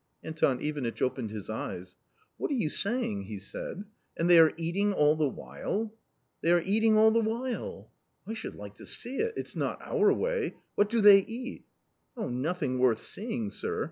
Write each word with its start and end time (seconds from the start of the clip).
Anton 0.23 0.59
Ivanitch 0.59 0.99
opened 1.03 1.29
his 1.29 1.47
eyes." 1.47 1.95
What 2.37 2.49
are 2.49 2.55
you 2.55 2.69
saying!" 2.69 3.21
he 3.25 3.37
said," 3.37 3.83
and 4.17 4.27
they 4.27 4.39
are 4.39 4.51
eating 4.57 4.93
all 4.93 5.15
the 5.15 5.27
while 5.29 5.93
?""They*are 6.41 6.63
eating 6.65 6.97
all 6.97 7.11
the 7.11 7.21
while!" 7.21 7.91
"I 8.27 8.33
should 8.33 8.55
like 8.55 8.73
to 8.77 8.87
see 8.87 9.17
it; 9.17 9.35
it's 9.37 9.55
not 9.55 9.79
our 9.83 10.11
way! 10.11 10.55
What 10.73 10.89
do 10.89 11.01
they 11.01 11.19
eat?"" 11.19 11.65
Oh, 12.17 12.29
nothing 12.29 12.79
worth 12.79 12.99
seeing, 12.99 13.51
sir 13.51 13.79